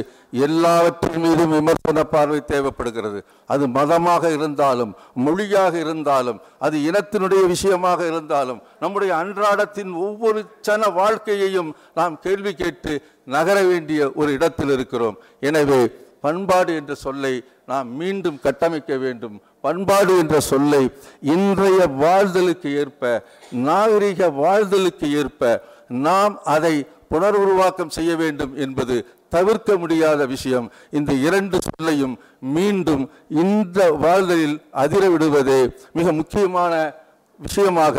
[0.48, 3.20] எல்லாவற்றின் மீதும் விமர்சன பார்வை தேவைப்படுகிறது.
[3.54, 4.92] அது மதமாக இருந்தாலும்
[5.26, 12.94] மொழியாக இருந்தாலும் அது இனத்தினுடைய விஷயமாக இருந்தாலும் நம்முடைய அன்றாடத்தின் ஒவ்வொரு சன வாழ்க்கையையும் நாம் கேள்வி கேட்டு
[13.38, 15.18] நகர வேண்டிய ஒரு இடத்தில் இருக்கிறோம்.
[15.50, 15.82] எனவே
[16.28, 17.34] பண்பாடு என்ற சொல்லை
[17.72, 19.38] நாம் மீண்டும் கட்டமைக்க வேண்டும்.
[19.66, 20.84] பண்பாடு என்ற சொல்லை
[21.34, 23.04] இன்றைய வாழ்தலுக்கு ஏற்ப
[23.68, 25.52] நாகரிக வாழ்தலுக்கு ஏற்ப
[26.08, 26.76] நாம் அதை
[27.12, 28.96] புனருருவாக்கம் செய்ய வேண்டும் என்பது
[29.36, 30.68] தவிர்க்க முடியாத விஷயம்.
[30.98, 32.16] இந்த இரண்டு சொல்லையும்
[32.56, 33.04] மீண்டும்
[33.44, 35.62] இந்த வாழ்தலில் அதிர விடுவதே
[35.98, 36.74] மிக முக்கியமான
[37.40, 37.98] விஷயமாக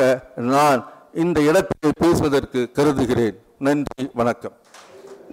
[0.53, 0.81] நான்
[1.25, 3.37] இந்த இடத்தை பேசுவதற்கு கருதுகிறேன்.
[3.67, 4.57] நன்றி வணக்கம்.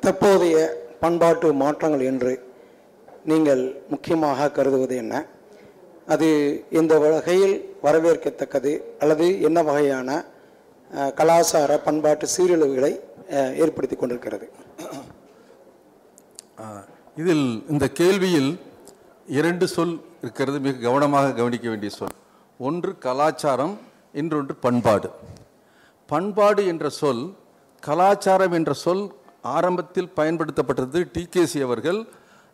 [0.04, 0.58] தற்போதைய
[1.04, 2.34] பண்பாட்டு மாற்றங்கள் என்று
[3.32, 3.62] நீங்கள்
[3.92, 5.14] முக்கியமாக கருதுவது என்ன?
[6.14, 6.28] அது
[6.80, 10.10] எந்த வகையில் வரவேற்கத்தக்கது அல்லது என்ன வகையான
[11.20, 12.92] கலாச்சார பண்பாட்டு சீரழிவுகளை
[13.64, 14.46] ஏற்படுத்தி கொண்டிருக்கிறது?
[17.22, 18.52] இதில் இந்த கேள்வியில்
[19.38, 22.16] இரண்டு சொல் இருக்கிறது மிக கவனமாக கவனிக்க வேண்டிய சொல்.
[22.68, 23.76] ஒன்று கலாச்சாரம்
[24.22, 25.10] இன்னொன்று பண்பாடு.
[26.12, 27.24] பண்பாடு என்ற சொல்
[27.88, 29.04] கலாச்சாரம் என்ற சொல்
[29.56, 32.00] ஆரம்பத்தில் பயன்படுத்தப்பட்டது டிகேசி அவர்கள்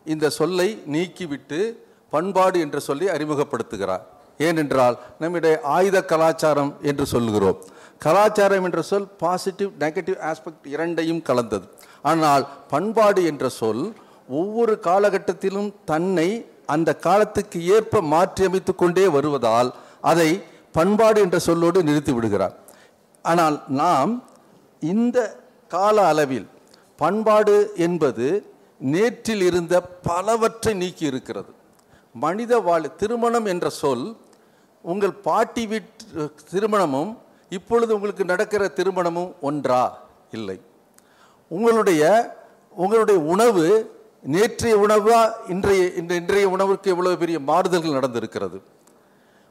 [0.04, 1.76] இந்த சொல்லை நீக்கிவிட்டு
[2.10, 4.00] பண்பாடு என்ற சொல்லை அறிமுகப்படுத்துகிறார்.
[4.38, 7.58] ஏனென்றால் நம்முடைய ஆயுத கலாச்சாரம் என்று சொல்கிறோம்
[7.98, 11.68] கலாச்சாரம் என்ற சொல் பாசிட்டிவ் நெகட்டிவ் ஆஸ்பெக்ட் இரண்டையும் கலந்தது.
[12.02, 13.92] ஆனால் பண்பாடு என்ற சொல்
[14.28, 22.58] ஒவ்வொரு காலகட்டத்திலும் தன்னை அந்த காலத்துக்கு ஏற்ப மாற்றியமைத்துக் கொண்டே வருவதால் அதை பண்பாடு என்ற சொல்லோடு நிறுத்தி விடுகிறார்.
[23.22, 24.24] ஆனால் நாம்
[24.80, 25.36] இந்த
[25.68, 26.48] கால அளவில்
[26.96, 28.46] பண்பாடு என்பது
[28.82, 31.54] நேற்றில் இருந்த பலவற்றை நீக்கி இருக்கிறது.
[32.12, 34.16] மனித வாழ் திருமணம் என்ற சொல்
[34.82, 37.18] உங்கள் பாட்டி வீட்டு திருமணமும்
[37.48, 39.98] இப்பொழுது உங்களுக்கு நடக்கிற திருமணமும் ஒன்றா?
[40.30, 40.60] இல்லை.
[41.48, 42.02] உங்களுடைய
[42.74, 43.66] உங்களுடைய உணவு
[44.22, 48.62] நேற்றைய உணவா இன்றைய இந்த இன்றைய உணவுக்கு எவ்வளவு பெரிய மாறுதல்கள் நடந்திருக்கிறது.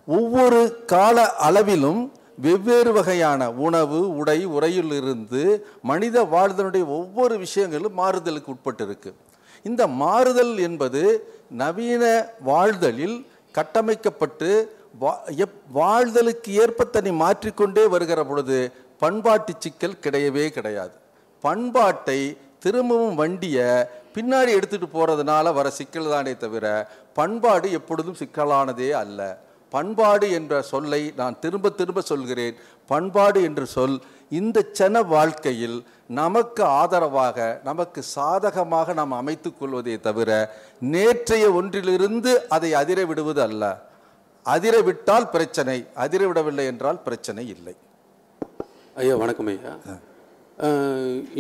[0.06, 9.14] ஒவ்வொரு கால அளவிலும் வெவ்வேறு வகையான உணவு உடை உரையிலிருந்து மனித வாழ்தலுடைய ஒவ்வொரு விஷயங்களும் மாறுதலுக்கு உட்பட்டிருக்கு.
[9.64, 19.54] இந்த மாறுதல் என்பது நவீன வாழ்தலில் கட்டமைக்கப்பட்டு வா- எப்- வாழ்தலுக்கு ஏற்ப தன்னை மாற்றிக்கொண்டே வருகிற பொழுது பண்பாட்டு
[19.58, 20.92] சிக்கல் கிடையவே கிடையாது.
[21.42, 29.40] பண்பாட்டை திரும்பவும் வண்டியை பின்னாடி எடுத்துகிட்டு போகிறதுனால வர சிக்கல் தானே தவிர பண்பாடு எப்பொழுதும் சிக்கலானதே அல்ல.
[29.74, 32.56] பண்பாடு என்ற சொல்லை நான் திரும்ப திரும்ப சொல்கிறேன்.
[32.92, 33.96] பண்பாடு என்ற சொல்
[34.40, 35.78] இந்த சென வாழ்க்கையில்
[36.20, 37.38] நமக்கு ஆதரவாக
[37.70, 40.30] நமக்கு சாதகமாக நாம் அமைத்துக் கொள்வதே தவிர
[40.96, 43.64] நேற்றைய ஒன்றிலிருந்து அதை அதிர விடுவது அல்ல.
[44.46, 47.76] அதிர விட்டால் பிரச்சனை அதிர விடவில்லை என்றால் பிரச்சனை இல்லை.
[49.02, 49.74] ஐயா வணக்கம் ஐயா.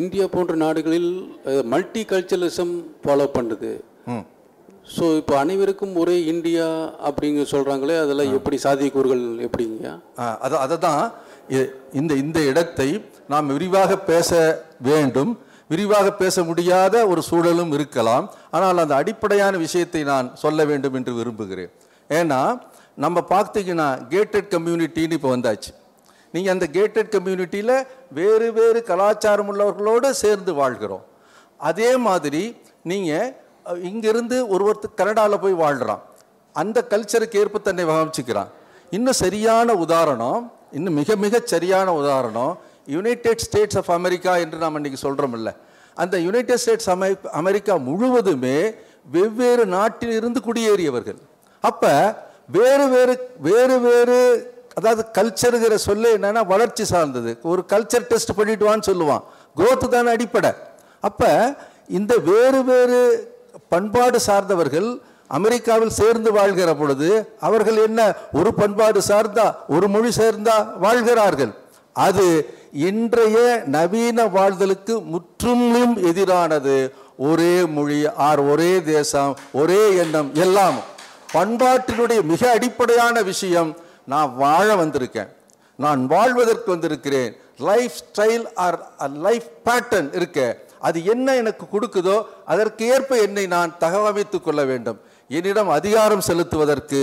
[0.01, 1.09] இந்தியா போன்ற நாடுகளில்
[1.73, 3.71] மல்டி கல்ச்சரலிசம் ஃபாலோ பண்ணுது.
[4.13, 4.25] ம்.
[4.85, 6.65] ஸோ இப்போ அனைவருக்கும் ஒரே இந்தியா
[7.07, 11.03] அப்படிங்க சொல்கிறாங்களே அதெல்லாம் எப்படி சாத்தியக்கூறுகள் எப்படிங்கய்யா ஆ, அது அதை தான்
[11.99, 12.89] இந்த இந்த இடத்தை
[13.29, 14.29] நாம் விரிவாக பேச
[14.81, 15.31] வேண்டும்.
[15.69, 18.25] விரிவாக பேச முடியாத ஒரு சூழலும் இருக்கலாம்.
[18.51, 21.71] ஆனால் அந்த அடிப்படையான விஷயத்தை நான் சொல்ல வேண்டும் என்று விரும்புகிறேன்.
[22.09, 22.39] ஏன்னா
[22.97, 25.71] நம்ம பார்த்தீங்கன்னா கேட்டட் கம்யூனிட்டின்னு இப்போ வந்தாச்சு.
[26.33, 27.75] நீங்கள் அந்த கேட்டட் கம்யூனிட்டியில்
[28.11, 31.05] வேறு வேறு கலாச்சாரம் உள்ளவர்களோடு சேர்ந்து வாழ்கிறோம்.
[31.59, 32.43] அதே மாதிரி
[32.85, 33.29] நீங்கள்
[33.83, 36.01] இங்கிருந்து ஒருவர் கனடாவில் போய் வாழ்கிறான்
[36.55, 38.49] அந்த கல்ச்சருக்கு ஏற்ப தன்னை வகமிச்சுக்கிறான்
[38.89, 42.53] இன்னும் சரியான உதாரணம் இன்னும் மிக மிக சரியான உதாரணம்
[42.85, 45.51] யுனைடெட் ஸ்டேட்ஸ் ஆஃப் அமெரிக்கா என்று நாம் இன்றைக்கி சொல்கிறோம்ல
[45.97, 48.57] அந்த யுனைடெட் ஸ்டேட்ஸ் அமை அமெரிக்கா முழுவதுமே
[49.11, 51.19] வெவ்வேறு நாட்டிலிருந்து குடியேறியவர்கள்.
[51.63, 54.17] அப்போ வேறு வேறு வேறு வேறு
[54.77, 57.31] அதாவது கல்ச்சருங்கிற சொல்ல என்னென்னா வளர்ச்சி சார்ந்தது.
[57.43, 59.23] ஒரு கல்ச்சர் டெஸ்ட் பண்ணிட்டு வான்னு சொல்லுவான்.
[59.57, 60.51] குரோத்து தானே அடிப்படை.
[60.99, 61.55] அப்போ
[61.87, 62.99] இந்த வேறு வேறு
[63.69, 71.53] பண்பாடு சார்ந்தவர்கள் அமெரிக்காவில் சேர்ந்து வாழ்கிற பொழுது அவர்கள் என்ன ஒரு பண்பாடு சார்ந்தா ஒரு மொழி சேர்ந்தா வாழ்கிறார்கள்.
[71.93, 76.89] அது இன்றைய நவீன வாழ்தலுக்கு முற்றிலும் எதிரானது.
[77.17, 80.75] ஒரே மொழி ஆர் ஒரே தேசம் ஒரே எண்ணம் எல்லாம்.
[81.33, 85.27] பண்பாட்டினுடைய மிக அடிப்படையான விஷயம் நான் வாழ வந்திருக்கேன்.
[85.75, 87.35] நான் வாழ்வதற்கு வந்திருக்கிறேன்.
[87.57, 94.45] Lifestyle or life pattern இருக்கேன் அது என்ன எனக்கு கொடுக்குதோ அதற்கு ஏற்ப என்னை நான் தகவமைத்துக்
[94.45, 94.99] கொள்ள வேண்டும்.
[95.29, 97.01] என்னிடம் அதிகாரம் செலுத்துவதற்கு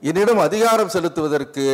[0.00, 1.66] என்னிடம் அதிகாரம் செலுத்துவதற்கு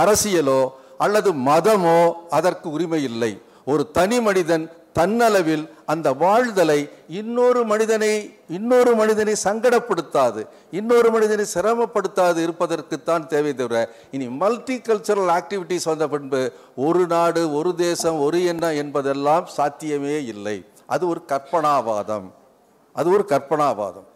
[0.00, 0.60] அரசியலோ
[1.04, 2.00] அல்லது மதமோ
[2.38, 3.32] அதற்கு உரிமை இல்லை.
[3.64, 4.66] ஒரு தனி மனிதன்
[4.98, 6.78] தன்னளவில் அந்த வாழ்தலை
[7.18, 8.10] இன்னொரு மனிதனை
[8.48, 10.40] இன்னொரு மனிதனை சங்கடப்படுத்தாது
[10.70, 16.40] இன்னொரு மனிதனை சிரமப்படுத்தாது இருப்பதற்குத்தான் தேவை தவிர இனி மல்டி கல்ச்சரல் ஆக்டிவிட்டிஸ் வந்த பின்பு
[16.86, 20.56] ஒரு நாடு ஒரு தேசம் ஒரு எண்ணம் என்பதெல்லாம் சாத்தியமே இல்லை.
[20.88, 22.30] அது ஒரு கற்பனாவாதம்.
[22.92, 24.06] அது ஒரு கற்பனாவாதம்.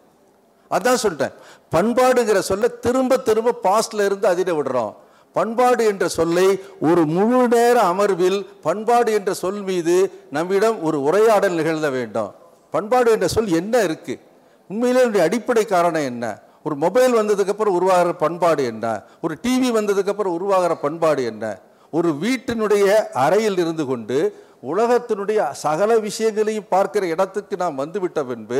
[0.71, 1.33] அதான் சொல்லிட்டேன்.
[1.71, 4.93] பண்பாடுங்கிற சொல்ல திரும்ப திரும்ப பாஸ்ட்ல இருந்து அதிர விடுறோம்.
[5.33, 11.89] பண்பாடு என்ற சொல்லை ஒரு முழு நேர அமர்வில் பண்பாடு என்ற சொல் மீது நம்மிடம் ஒரு உரையாடல் நிகழ்த்த
[11.89, 12.33] வேண்டும்.
[12.71, 14.19] பண்பாடு என்ற சொல் என்ன இருக்கு?
[14.67, 16.39] உண்மையிலே அடிப்படை காரணம் என்ன?
[16.63, 19.01] ஒரு மொபைல் வந்ததுக்கப்புறம் உருவாகிற பண்பாடு என்ன?
[19.21, 21.59] ஒரு டிவி வந்ததுக்கப்புறம் உருவாகிற பண்பாடு என்ன?
[21.91, 24.35] ஒரு வீட்டினுடைய அறையில் இருந்து கொண்டு
[24.71, 28.59] உலகத்தினுடைய சகல விஷயங்களையும் பார்க்கிற இடத்துக்கு நாம் வந்துவிட்ட பின்பு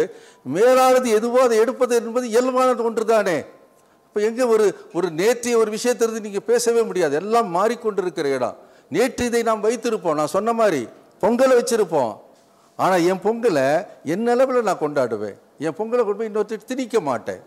[0.55, 3.37] மேலானது எதுவோ அதை எடுப்பது என்பது இயல்பானது ஒன்று தானே
[4.07, 4.65] இப்போ எங்கே ஒரு
[4.97, 7.13] ஒரு நேற்றைய ஒரு விஷயத்திலிருந்து நீங்கள் பேசவே முடியாது.
[7.21, 8.57] எல்லாம் மாறிக்கொண்டிருக்கிற இடம்.
[8.95, 10.17] நேற்று இதை நாம் வைத்திருப்போம்.
[10.19, 10.81] நான் சொன்ன மாதிரி
[11.23, 12.13] பொங்கலை வச்சுருப்போம்.
[12.83, 13.65] ஆனால் என் பொங்கலை
[14.13, 15.37] என் அளவில் நான் கொண்டாடுவேன்?
[15.65, 17.41] என் பொங்கலை கொண்டு போய் இன்னொருத்தர் திணிக்க மாட்டேன்.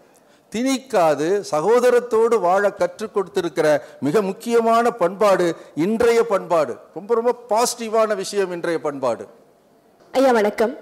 [0.56, 6.76] திணிக்காது சகோதரத்தோடு வாழ கற்றுக் கொடுத்திருக்கிற மிக முக்கியமான பண்பாடு இன்றைய பண்பாடு.
[6.94, 9.26] ரொம்ப ரொம்ப பாசிட்டிவான விஷயம் இன்றைய பண்பாடு.
[10.12, 10.78] ஐயா வணக்கம்.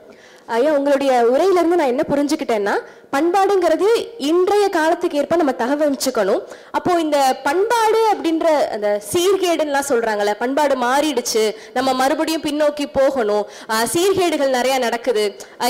[0.48, 2.72] ஐயா உங்களுடைய உரையிலிருந்து நான் என்ன புரிஞ்சுக்கிட்டேன்னா
[3.12, 3.88] பண்பாடுங்கிறது
[4.24, 11.92] இன்றைய காலத்துக்கு ஏற்ப நம்ம தகவமிச்சுக்கணும் அப்போ இந்த பண்பாடு அப்படின்ற அந்த சீர்கேடுலாம் சொல்றாங்கல்ல பண்பாடு மாறிடுச்சு நம்ம
[11.92, 13.44] மறுபடியும் பின்னோக்கி போகணும்.
[13.92, 15.24] சீர்கேடுகள் நிறைய நடக்குது.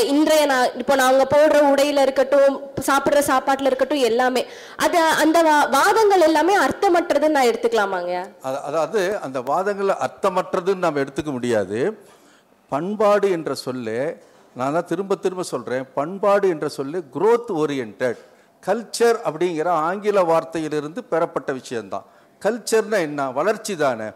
[0.08, 2.56] இன்றைய நான் இப்போ நாங்கள் போடுற உடையில இருக்கட்டும்
[2.86, 4.44] சாப்பிட்ற சாப்பாட்டுல இருக்கட்டும் எல்லாமே
[4.78, 8.14] அது அந்த வா- வாதங்கள் எல்லாமே அர்த்தமற்றதுன்னு நான் எடுத்துக்கலாமாங்க
[8.64, 11.80] அதாவது அந்த வாதங்களை அர்த்தமற்றதுன்னு நாம் எடுத்துக்க முடியாது.
[12.72, 13.98] பண்பாடு என்ற சொல்லு
[14.56, 18.04] நான் தான் திரும்ப திரும்ப சொல்கிறேன் பண்பாடு என்ற சொல்லு குரோத் ஓரியன்ட்
[18.66, 22.04] கல்ச்சர் அப்படிங்கிற ஆங்கில வார்த்தையிலிருந்து பெறப்பட்ட விஷயந்தான்
[22.42, 23.30] கல்ச்சர்னா என்ன?
[23.30, 24.10] வளர்ச்சி தானே.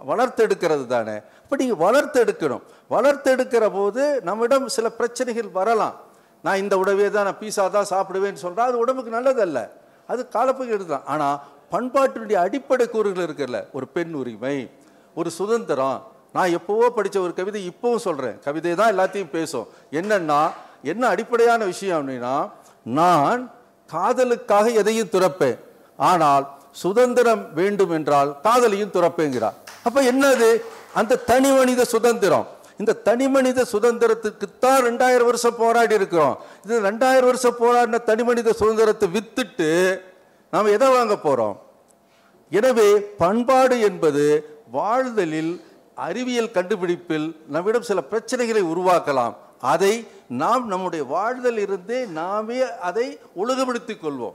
[0.00, 1.14] வளர்த்தெடுக்கிறது தானே.
[1.42, 2.62] அப்போ நீங்கள் வளர்த்தெடுக்கணும்.
[2.90, 6.00] வளர்த்தெடுக்கிற போது நம்மிடம் சில பிரச்சனைகள் வரலாம்.
[6.42, 9.68] நான் இந்த உடவே தான் நான் பீஸா தான் சாப்பிடுவேன்னு சொல்கிறேன் அது உடம்புக்கு நல்லதல்ல.
[10.06, 11.40] அது காலப்போக்கு தான் ஆனால்
[11.72, 13.64] பண்பாட்டினுடைய அடிப்படை கூறுகள் இருக்குல்ல.
[13.72, 14.70] ஒரு பெண் உரிமை
[15.14, 15.98] ஒரு சுதந்திரம்
[16.34, 19.66] நான் எப்போவோ படித்த ஒரு கவிதை இப்போவும் சொல்கிறேன் கவிதை தான் எல்லாத்தையும் பேசும்.
[20.00, 20.40] என்னன்னா
[20.92, 22.34] என்ன அடிப்படையான விஷயம் அப்படின்னா
[22.98, 23.42] நான்
[23.90, 25.58] காதலுக்காக எதையும் துறப்பேன்.
[26.10, 26.44] ஆனால்
[26.82, 29.56] சுதந்திரம் வேண்டும் என்றால் காதலையும் துறப்பேங்கிறார்.
[29.86, 30.48] அப்போ என்னது?
[31.00, 32.46] அந்த தனி மனித சுதந்திரம்.
[32.82, 36.34] இந்த தனி மனித சுதந்திரத்துக்குத்தான் ரெண்டாயிரம் வருஷம் போராடி இருக்கிறோம்.
[36.64, 39.68] இது ரெண்டாயிரம் வருஷம் போராடின தனி மனித சுதந்திரத்தை வித்துட்டு
[40.52, 41.56] நாம் எதை வாங்க போகிறோம்
[42.58, 42.88] எனவே
[43.22, 44.24] பண்பாடு என்பது
[44.76, 45.54] வாழ்தலில்
[45.94, 49.34] அறிவியல் கண்டுபிடிப்பில் நம்மிடம் சில பிரச்சனைகளை உருவாக்கலாம்.
[49.60, 54.34] அதை நாம் நம்முடைய வாழ்தல் இருந்தே நாமே அதை ஒழுங்குபடுத்திக் கொள்வோம்.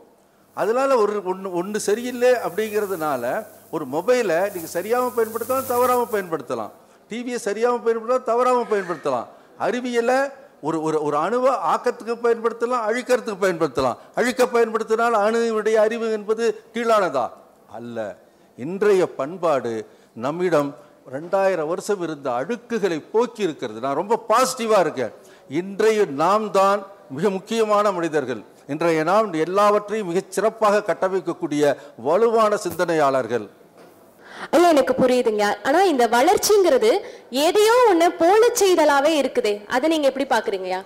[0.53, 6.71] அதனால் ஒரு ஒன்று ஒன்று சரியில்லை அப்படிங்கிறதுனால ஒரு மொபைலை நீங்கள் சரியாகவும் பயன்படுத்தலாம் தவறாமல் பயன்படுத்தலாம்.
[7.09, 9.25] டிவியை சரியாகவும் பயன்படுத்தலாம் தவறாமல் பயன்படுத்தலாம்.
[9.57, 10.15] அறிவியலை
[10.61, 13.97] ஒரு ஒரு ஒரு அணுவை ஆக்கத்துக்கு பயன்படுத்தலாம் அழிக்கிறதுக்கு பயன்படுத்தலாம்.
[14.15, 17.29] அழிக்க பயன்படுத்தினால் அணுவினுடைய அறிவு என்பது கீழானதா?
[17.71, 18.17] அல்ல.
[18.57, 20.75] இன்றைய பண்பாடு நம்மிடம்
[21.15, 25.13] ரெண்டாயிரம் வருஷம் இருந்த அழுக்குகளை போக்கி இருக்கிறது நான் ரொம்ப பாசிட்டிவாக இருக்கேன்.
[25.61, 26.81] இன்றைய நாம் தான்
[27.15, 28.41] மிக முக்கியமான மனிதர்கள்.
[28.73, 31.63] இன்றைய நாம் எல்லாவற்றையும் மிகச் சிறப்பாக கட்டமைக்கக்கூடிய
[32.07, 33.47] வலுவான சிந்தனையாளர்கள்.
[34.55, 35.45] ஐயா எனக்கு புரியுதுங்க.
[35.67, 36.91] ஆனா இந்த வளர்ச்சிங்கிறது
[37.47, 39.53] எதையோ ஒண்ணு போல செய்தலாவே இருக்குதே.
[39.75, 40.81] அதை நீங்க எப்படி பாக்குறீங்கய்யா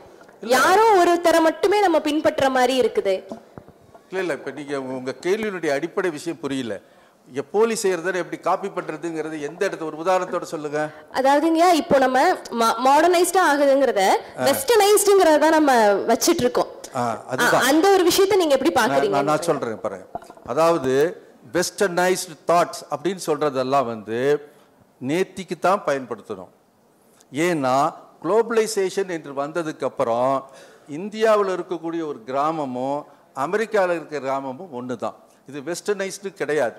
[0.55, 3.13] யாரோ ஒருத்தரை மட்டுமே நம்ம பின்பற்ற மாதிரி இருக்குது.
[4.09, 4.36] இல்லை இல்லை.
[4.39, 6.73] இப்போ நீங்கள் உங்கள் கேள்வியினுடைய அடிப்படை விஷயம் புரியல.
[7.27, 9.89] இங்கே போலி செய்கிறத எப்படி காப்பி பண்ணுறதுங்கிறது எந்த இடத்துல?
[9.91, 10.79] ஒரு உதாரணத்தோட சொல்லுங்க.
[11.19, 12.17] அதாவதுங்கய்யா இப்போ நம்ம
[12.88, 14.03] மாடர்னைஸ்டா ஆகுதுங்கிறத
[14.47, 15.71] வெஸ்டர்னைஸ்டுங்கிறத தான் நம்ம
[16.12, 16.71] வச்சிட்டு இருக்கோம்
[17.69, 20.05] அந்த ஒரு விஷயத்தை நீங்க எப்படி நான் பாக்குறீங்க நான் சொல்கிறேன் பாருங்க
[20.53, 20.93] அதாவது
[21.55, 24.19] வெஸ்டர்னைஸ்டு தாட்ஸ் அப்படின்னு சொல்கிறதெல்லாம் வந்து
[25.01, 26.51] நேத்திக்கு தான் பயன்படுத்தணும்.
[27.47, 27.75] ஏன்னா
[28.23, 30.31] குளோபலைசேஷன் என்று வந்ததுக்கு அப்புறம்
[30.99, 32.99] இந்தியாவில் இருக்கக்கூடிய ஒரு கிராமமும்
[33.45, 35.17] அமெரிக்காவில் இருக்கிற கிராமமும் ஒன்று தான்
[35.49, 36.77] இது வெஸ்டர்னைஸ்டு கிடையாது.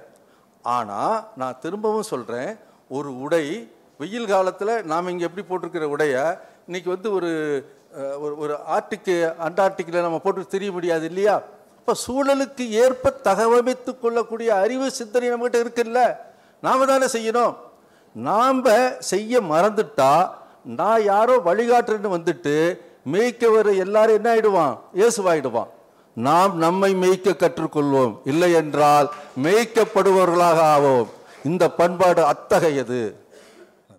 [0.64, 2.50] ஆனால் நான் திரும்பவும் சொல்கிறேன்
[2.88, 3.44] ஒரு உடை
[4.00, 6.24] வெயில் காலத்தில் நாம் இங்கே எப்படி போட்டிருக்கிற உடையை
[6.68, 7.30] இன்றைக்கி வந்து ஒரு
[8.24, 9.14] ஒரு ஒரு ஆர்டிக்கு
[9.46, 11.34] அண்டார்டிக்கில் நம்ம போட்டு தெரிய முடியாது இல்லையா?
[11.78, 16.00] இப்போ சூழலுக்கு ஏற்ப தகவமைத்து கொள்ளக்கூடிய அறிவு சிந்தனை நம்மகிட்ட இருக்குல்ல?
[16.62, 17.54] நாம் தானே செய்யணும்.
[18.16, 18.62] நாம்
[18.98, 20.12] செய்ய மறந்துட்டா
[20.80, 22.56] நான் யாரோ வழிகாட்டுறேன்னு வந்துட்டு
[23.12, 25.70] மேய்க்க வர எல்லாரும் என்ன ஆகிடுவான் இயேசுவாயிடுவான்.
[26.14, 28.18] நாம் நம்மை மேய்க்க கற்றுக்கொள்வோம்.
[28.24, 31.06] இல்லை என்றால் மேய்க்கப்படுபவர்களாக ஆவோம்.
[31.44, 33.23] இந்த பண்பாடு அத்தகையது.